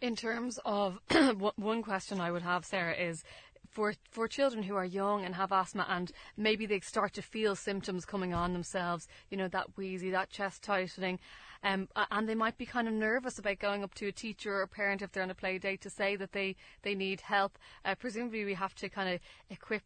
In 0.00 0.14
terms 0.14 0.58
of 0.64 1.00
one 1.56 1.82
question 1.82 2.20
I 2.20 2.30
would 2.30 2.42
have, 2.42 2.64
Sarah, 2.64 2.94
is 2.94 3.24
for 3.70 3.94
for 4.10 4.26
children 4.28 4.62
who 4.62 4.76
are 4.76 4.84
young 4.84 5.24
and 5.24 5.34
have 5.34 5.52
asthma 5.52 5.86
and 5.88 6.10
maybe 6.36 6.66
they 6.66 6.80
start 6.80 7.12
to 7.14 7.22
feel 7.22 7.54
symptoms 7.54 8.04
coming 8.04 8.32
on 8.32 8.52
themselves, 8.52 9.06
you 9.30 9.36
know, 9.36 9.48
that 9.48 9.76
wheezy, 9.76 10.10
that 10.10 10.30
chest 10.30 10.62
tightening, 10.62 11.18
um, 11.62 11.88
and 12.10 12.28
they 12.28 12.34
might 12.34 12.56
be 12.56 12.66
kind 12.66 12.88
of 12.88 12.94
nervous 12.94 13.38
about 13.38 13.58
going 13.58 13.82
up 13.82 13.94
to 13.94 14.06
a 14.06 14.12
teacher 14.12 14.54
or 14.54 14.62
a 14.62 14.68
parent 14.68 15.02
if 15.02 15.12
they're 15.12 15.22
on 15.22 15.30
a 15.30 15.34
play 15.34 15.58
date 15.58 15.80
to 15.82 15.90
say 15.90 16.16
that 16.16 16.32
they, 16.32 16.56
they 16.82 16.94
need 16.94 17.20
help. 17.20 17.58
Uh, 17.84 17.94
presumably 17.94 18.44
we 18.44 18.54
have 18.54 18.74
to 18.76 18.88
kind 18.88 19.14
of 19.14 19.20
equip 19.50 19.82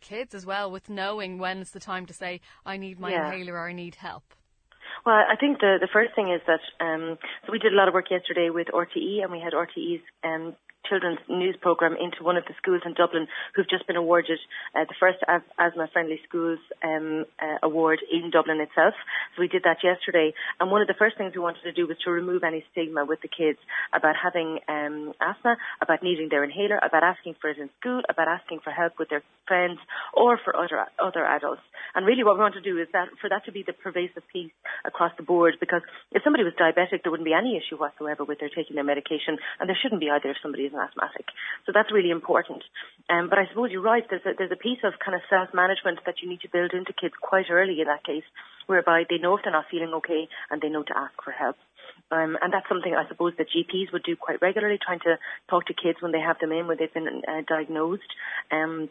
kids 0.00 0.34
as 0.34 0.46
well 0.46 0.70
with 0.70 0.88
knowing 0.88 1.38
when 1.38 1.58
it's 1.58 1.70
the 1.70 1.80
time 1.80 2.06
to 2.06 2.12
say, 2.12 2.40
I 2.64 2.76
need 2.76 3.00
my 3.00 3.10
yeah. 3.10 3.26
inhaler 3.26 3.54
or 3.54 3.68
I 3.68 3.72
need 3.72 3.96
help. 3.96 4.22
Well, 5.08 5.24
I 5.26 5.36
think 5.36 5.60
the 5.60 5.78
the 5.80 5.88
first 5.90 6.14
thing 6.14 6.30
is 6.30 6.42
that 6.46 6.60
um, 6.84 7.16
so 7.46 7.50
we 7.50 7.58
did 7.58 7.72
a 7.72 7.76
lot 7.76 7.88
of 7.88 7.94
work 7.94 8.10
yesterday 8.10 8.50
with 8.50 8.66
RTE, 8.66 9.22
and 9.22 9.32
we 9.32 9.40
had 9.40 9.54
RTE's 9.54 10.02
um, 10.22 10.54
children's 10.88 11.18
news 11.28 11.56
program 11.60 11.94
into 11.96 12.24
one 12.24 12.36
of 12.36 12.44
the 12.44 12.54
schools 12.60 12.82
in 12.84 12.94
Dublin 12.94 13.26
who've 13.54 13.68
just 13.68 13.86
been 13.86 13.96
awarded 13.96 14.38
uh, 14.74 14.84
the 14.84 14.94
first 14.98 15.18
asthma 15.58 15.88
friendly 15.92 16.20
schools 16.28 16.58
um, 16.82 17.24
uh, 17.40 17.58
award 17.62 18.00
in 18.10 18.30
Dublin 18.30 18.60
itself. 18.60 18.94
So 19.34 19.40
we 19.40 19.48
did 19.48 19.62
that 19.64 19.78
yesterday, 19.82 20.32
and 20.60 20.70
one 20.70 20.82
of 20.82 20.88
the 20.88 20.98
first 20.98 21.16
things 21.16 21.34
we 21.34 21.40
wanted 21.40 21.62
to 21.64 21.72
do 21.72 21.86
was 21.86 21.96
to 22.04 22.10
remove 22.10 22.42
any 22.44 22.64
stigma 22.72 23.04
with 23.04 23.20
the 23.20 23.28
kids 23.28 23.58
about 23.92 24.16
having 24.16 24.58
um, 24.68 25.12
asthma, 25.20 25.56
about 25.82 26.02
needing 26.02 26.28
their 26.30 26.44
inhaler, 26.44 26.78
about 26.78 27.02
asking 27.02 27.34
for 27.40 27.50
it 27.50 27.58
in 27.58 27.70
school, 27.80 28.02
about 28.08 28.28
asking 28.28 28.60
for 28.64 28.70
help 28.70 28.98
with 28.98 29.08
their 29.08 29.22
friends 29.46 29.78
or 30.14 30.38
for 30.42 30.56
other 30.56 30.86
other 31.02 31.24
adults. 31.24 31.62
And 31.94 32.06
really, 32.06 32.24
what 32.24 32.36
we 32.36 32.40
want 32.40 32.54
to 32.54 32.60
do 32.60 32.78
is 32.78 32.88
that 32.92 33.08
for 33.20 33.28
that 33.28 33.44
to 33.46 33.52
be 33.52 33.62
the 33.66 33.72
pervasive 33.72 34.22
piece 34.32 34.52
across 34.84 35.12
the 35.16 35.22
board, 35.22 35.56
because 35.60 35.82
if 36.12 36.22
somebody 36.22 36.44
was 36.44 36.54
diabetic, 36.54 37.02
there 37.02 37.10
wouldn't 37.10 37.26
be 37.26 37.34
any 37.34 37.56
issue 37.56 37.76
whatsoever 37.76 38.24
with 38.24 38.38
their 38.40 38.50
taking 38.50 38.76
their 38.76 38.84
medication, 38.84 39.38
and 39.58 39.68
there 39.68 39.78
shouldn't 39.80 40.00
be 40.00 40.10
either 40.10 40.30
if 40.30 40.36
somebody 40.42 40.64
is 40.64 40.74
an 40.78 40.86
asthmatic. 40.86 41.26
So 41.66 41.72
that's 41.74 41.90
really 41.90 42.10
important. 42.10 42.62
Um, 43.10 43.28
but 43.28 43.38
I 43.38 43.46
suppose 43.48 43.70
you're 43.70 43.82
right. 43.82 44.04
There's 44.08 44.24
a, 44.24 44.32
there's 44.38 44.52
a 44.52 44.56
piece 44.56 44.78
of 44.84 44.94
kind 45.02 45.14
of 45.14 45.22
self-management 45.28 46.00
that 46.06 46.22
you 46.22 46.28
need 46.28 46.40
to 46.42 46.48
build 46.48 46.72
into 46.72 46.92
kids 46.92 47.14
quite 47.20 47.50
early 47.50 47.80
in 47.80 47.86
that 47.88 48.04
case, 48.04 48.24
whereby 48.66 49.04
they 49.10 49.18
know 49.18 49.36
if 49.36 49.42
they're 49.42 49.52
not 49.52 49.66
feeling 49.70 49.92
okay 49.94 50.28
and 50.50 50.62
they 50.62 50.68
know 50.68 50.84
to 50.84 50.96
ask 50.96 51.14
for 51.24 51.32
help. 51.32 51.56
Um, 52.10 52.38
and 52.40 52.52
that's 52.52 52.68
something 52.68 52.94
I 52.94 53.08
suppose 53.08 53.34
that 53.38 53.48
GPs 53.50 53.92
would 53.92 54.02
do 54.02 54.16
quite 54.16 54.40
regularly, 54.40 54.78
trying 54.78 55.00
to 55.00 55.18
talk 55.50 55.66
to 55.66 55.74
kids 55.74 55.98
when 56.00 56.12
they 56.12 56.20
have 56.20 56.38
them 56.38 56.52
in, 56.52 56.66
when 56.66 56.78
they've 56.78 56.92
been 56.92 57.22
uh, 57.26 57.42
diagnosed. 57.46 58.08
Um, 58.50 58.88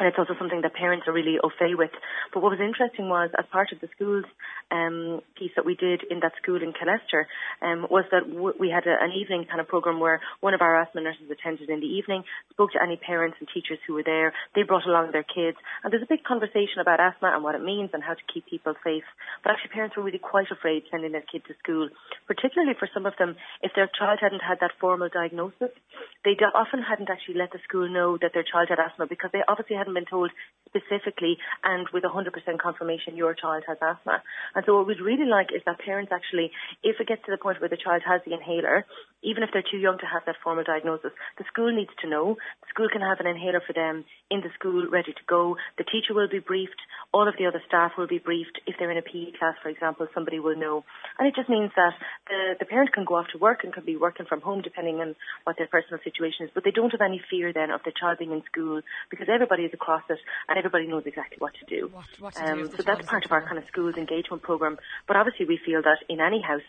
and 0.00 0.08
it's 0.08 0.16
also 0.16 0.32
something 0.38 0.62
that 0.62 0.72
parents 0.72 1.04
are 1.06 1.12
really 1.12 1.36
au 1.44 1.50
fait 1.52 1.76
with. 1.76 1.92
But 2.32 2.42
what 2.42 2.56
was 2.56 2.60
interesting 2.60 3.12
was, 3.12 3.28
as 3.38 3.44
part 3.52 3.68
of 3.70 3.80
the 3.84 3.88
schools 3.94 4.24
um, 4.72 5.20
piece 5.36 5.52
that 5.56 5.66
we 5.68 5.76
did 5.76 6.00
in 6.08 6.20
that 6.24 6.32
school 6.40 6.56
in 6.56 6.72
Killester, 6.72 7.28
um, 7.60 7.84
was 7.92 8.08
that 8.10 8.24
w- 8.24 8.56
we 8.58 8.70
had 8.72 8.88
a, 8.88 8.96
an 8.96 9.12
evening 9.12 9.44
kind 9.44 9.60
of 9.60 9.68
program 9.68 10.00
where 10.00 10.24
one 10.40 10.54
of 10.54 10.62
our 10.62 10.80
asthma 10.80 11.02
nurses 11.02 11.28
attended 11.28 11.68
in 11.68 11.80
the 11.80 11.86
evening, 11.86 12.24
spoke 12.48 12.72
to 12.72 12.82
any 12.82 12.96
parents 12.96 13.36
and 13.40 13.48
teachers 13.52 13.78
who 13.86 13.92
were 13.92 14.02
there. 14.02 14.32
They 14.56 14.62
brought 14.62 14.86
along 14.88 15.12
their 15.12 15.22
kids, 15.26 15.58
and 15.84 15.92
there's 15.92 16.02
a 16.02 16.08
big 16.08 16.24
conversation 16.24 16.80
about 16.80 16.98
asthma 16.98 17.36
and 17.36 17.44
what 17.44 17.54
it 17.54 17.62
means 17.62 17.90
and 17.92 18.02
how 18.02 18.14
to 18.14 18.24
keep 18.32 18.46
people 18.48 18.72
safe. 18.82 19.04
But 19.44 19.52
actually, 19.52 19.76
parents 19.76 19.96
were 19.96 20.02
really 20.02 20.18
quite 20.18 20.48
afraid 20.50 20.88
sending 20.90 21.12
their 21.12 21.28
kid 21.28 21.44
to 21.48 21.54
school, 21.62 21.92
particularly 22.26 22.72
for 22.78 22.88
some 22.94 23.04
of 23.04 23.12
them, 23.18 23.36
if 23.60 23.72
their 23.76 23.90
child 23.92 24.18
hadn't 24.22 24.40
had 24.40 24.64
that 24.64 24.72
formal 24.80 25.12
diagnosis, 25.12 25.76
they 26.24 26.32
often 26.54 26.80
hadn't 26.80 27.10
actually 27.10 27.36
let 27.36 27.52
the 27.52 27.60
school 27.68 27.88
know 27.88 28.16
that 28.16 28.32
their 28.32 28.44
child 28.44 28.68
had 28.68 28.78
asthma 28.78 29.06
because 29.06 29.30
they 29.32 29.42
obviously 29.46 29.76
hadn't 29.76 29.89
been 29.94 30.06
told 30.06 30.30
specifically 30.70 31.36
and 31.64 31.88
with 31.92 32.04
100% 32.04 32.30
confirmation 32.58 33.16
your 33.16 33.34
child 33.34 33.64
has 33.66 33.76
asthma. 33.82 34.22
And 34.54 34.64
so 34.64 34.76
what 34.76 34.86
we'd 34.86 35.00
really 35.00 35.26
like 35.26 35.48
is 35.54 35.62
that 35.66 35.80
parents 35.80 36.12
actually, 36.12 36.52
if 36.82 37.00
it 37.00 37.08
gets 37.08 37.24
to 37.26 37.30
the 37.30 37.38
point 37.38 37.60
where 37.60 37.68
the 37.68 37.76
child 37.76 38.02
has 38.06 38.20
the 38.24 38.34
inhaler, 38.34 38.86
even 39.22 39.42
if 39.42 39.50
they're 39.52 39.66
too 39.66 39.78
young 39.78 39.98
to 39.98 40.06
have 40.06 40.22
that 40.26 40.36
formal 40.42 40.64
diagnosis, 40.64 41.12
the 41.38 41.44
school 41.52 41.74
needs 41.74 41.90
to 42.00 42.08
know. 42.08 42.36
The 42.62 42.68
school 42.70 42.88
can 42.90 43.00
have 43.00 43.20
an 43.20 43.26
inhaler 43.26 43.60
for 43.66 43.72
them 43.72 44.04
in 44.30 44.40
the 44.40 44.50
school 44.54 44.86
ready 44.88 45.12
to 45.12 45.24
go. 45.26 45.56
The 45.76 45.84
teacher 45.84 46.14
will 46.14 46.28
be 46.28 46.38
briefed. 46.38 46.80
All 47.12 47.28
of 47.28 47.34
the 47.38 47.46
other 47.46 47.62
staff 47.66 47.92
will 47.98 48.06
be 48.06 48.18
briefed. 48.18 48.60
If 48.66 48.76
they're 48.78 48.90
in 48.90 48.98
a 48.98 49.02
PE 49.02 49.36
class, 49.38 49.56
for 49.62 49.68
example, 49.68 50.06
somebody 50.14 50.40
will 50.40 50.56
know. 50.56 50.84
And 51.18 51.28
it 51.28 51.34
just 51.34 51.48
means 51.48 51.70
that 51.76 51.94
the, 52.28 52.56
the 52.60 52.64
parent 52.64 52.92
can 52.92 53.04
go 53.04 53.16
off 53.16 53.26
to 53.32 53.38
work 53.38 53.64
and 53.64 53.72
can 53.72 53.84
be 53.84 53.96
working 53.96 54.26
from 54.26 54.40
home 54.40 54.62
depending 54.62 55.00
on 55.00 55.16
what 55.44 55.56
their 55.58 55.66
personal 55.66 56.00
situation 56.02 56.46
is, 56.46 56.50
but 56.54 56.64
they 56.64 56.70
don't 56.70 56.90
have 56.90 57.00
any 57.00 57.20
fear 57.30 57.52
then 57.52 57.70
of 57.70 57.82
their 57.84 57.92
child 57.92 58.18
being 58.18 58.32
in 58.32 58.42
school 58.44 58.80
because 59.10 59.28
everybody 59.28 59.64
is 59.64 59.74
across 59.74 60.02
it 60.08 60.18
and 60.48 60.58
everybody 60.58 60.86
knows 60.86 61.02
exactly 61.06 61.36
what 61.38 61.52
to 61.54 61.64
do. 61.66 61.90
What, 61.92 62.04
what 62.18 62.34
to 62.34 62.44
um, 62.44 62.58
do 62.58 62.76
so 62.76 62.82
that's 62.82 63.06
part 63.06 63.24
of 63.24 63.32
our 63.32 63.42
kind 63.44 63.58
of 63.58 63.64
schools 63.68 63.96
engagement 63.96 64.42
program. 64.42 64.78
But 65.06 65.16
obviously 65.16 65.46
we 65.46 65.58
feel 65.64 65.82
that 65.82 65.98
in 66.08 66.20
any 66.20 66.40
house, 66.40 66.62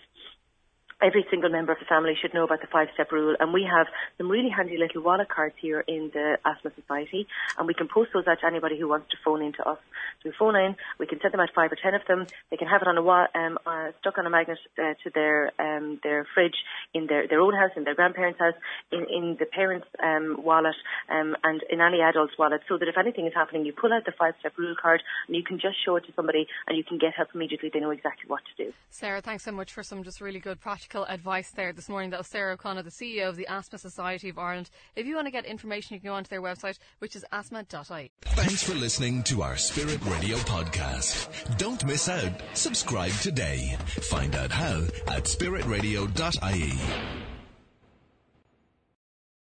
every 1.01 1.25
single 1.29 1.49
member 1.49 1.71
of 1.71 1.79
the 1.79 1.85
family 1.85 2.13
should 2.19 2.33
know 2.33 2.43
about 2.43 2.61
the 2.61 2.67
five 2.67 2.89
step 2.93 3.11
rule. 3.11 3.35
And 3.39 3.53
we 3.53 3.63
have 3.63 3.87
some 4.17 4.29
really 4.29 4.49
handy 4.49 4.77
little 4.77 5.01
wallet 5.01 5.29
cards 5.29 5.55
here 5.59 5.81
in 5.87 6.11
the 6.13 6.37
asthma 6.45 6.71
society. 6.75 7.27
And 7.57 7.67
we 7.67 7.73
can 7.73 7.87
post 7.87 8.11
those 8.13 8.27
out 8.27 8.39
to 8.41 8.47
anybody 8.47 8.77
who 8.79 8.87
wants 8.87 9.09
to 9.11 9.17
phone 9.23 9.41
in 9.41 9.53
to 9.53 9.67
us. 9.67 9.79
We 10.23 10.31
phone 10.37 10.55
in 10.55 10.75
we 10.99 11.07
can 11.07 11.19
send 11.21 11.33
them 11.33 11.39
out 11.39 11.49
five 11.55 11.71
or 11.71 11.77
ten 11.81 11.95
of 11.95 12.01
them. 12.07 12.27
They 12.49 12.57
can 12.57 12.67
have 12.67 12.81
it 12.81 12.87
on 12.87 12.97
a 12.97 13.01
wa- 13.01 13.27
um, 13.33 13.57
uh, 13.65 13.91
stuck 13.99 14.17
on 14.17 14.25
a 14.25 14.29
magnet 14.29 14.59
uh, 14.77 14.93
to 15.03 15.09
their 15.13 15.51
um, 15.59 15.99
their 16.03 16.27
fridge 16.33 16.55
in 16.93 17.07
their 17.07 17.27
their 17.27 17.39
own 17.39 17.53
house 17.53 17.71
in 17.75 17.83
their 17.83 17.95
grandparents 17.95 18.39
house 18.39 18.53
in, 18.91 19.05
in 19.09 19.37
the 19.39 19.45
parents 19.45 19.87
um, 20.03 20.37
wallet 20.43 20.75
um, 21.09 21.35
and 21.43 21.61
in 21.69 21.81
any 21.81 22.01
adult's 22.01 22.37
wallet. 22.37 22.61
So 22.67 22.77
that 22.77 22.87
if 22.87 22.97
anything 22.97 23.25
is 23.25 23.33
happening 23.33 23.65
you 23.65 23.73
pull 23.73 23.93
out 23.93 24.05
the 24.05 24.11
five 24.11 24.35
step 24.39 24.53
rule 24.57 24.75
card 24.79 25.01
and 25.27 25.35
you 25.35 25.43
can 25.43 25.59
just 25.59 25.83
show 25.83 25.95
it 25.95 26.05
to 26.05 26.13
somebody 26.15 26.47
and 26.67 26.77
you 26.77 26.83
can 26.83 26.97
get 26.97 27.13
help 27.15 27.29
immediately. 27.33 27.69
They 27.73 27.79
know 27.79 27.91
exactly 27.91 28.25
what 28.27 28.41
to 28.45 28.65
do. 28.65 28.73
Sarah 28.89 29.21
thanks 29.21 29.43
so 29.43 29.51
much 29.51 29.73
for 29.73 29.83
some 29.83 30.03
just 30.03 30.21
really 30.21 30.39
good 30.39 30.59
practical 30.59 30.90
practical 30.91 31.13
advice 31.13 31.51
there 31.51 31.71
this 31.71 31.87
morning. 31.87 32.09
That 32.09 32.19
was 32.19 32.27
Sarah 32.27 32.53
O'Connor, 32.53 32.83
the 32.83 32.89
CEO 32.89 33.29
of 33.29 33.37
the 33.37 33.47
Asthma 33.47 33.77
Society 33.77 34.27
of 34.27 34.37
Ireland. 34.37 34.69
If 34.95 35.05
you 35.05 35.15
want 35.15 35.27
to 35.27 35.31
get 35.31 35.45
information, 35.45 35.93
you 35.93 36.01
can 36.01 36.09
go 36.09 36.15
onto 36.15 36.29
their 36.29 36.41
website, 36.41 36.79
which 36.99 37.15
is 37.15 37.25
asthma.ie. 37.31 38.11
Thanks 38.21 38.63
for 38.63 38.73
listening 38.73 39.23
to 39.23 39.41
our 39.41 39.55
Spirit 39.55 40.03
Radio 40.05 40.35
podcast. 40.39 41.57
Don't 41.57 41.85
miss 41.85 42.09
out. 42.09 42.33
Subscribe 42.53 43.13
today. 43.13 43.77
Find 44.09 44.35
out 44.35 44.51
how 44.51 44.81
at 45.07 45.23
spiritradio.ie. 45.23 47.20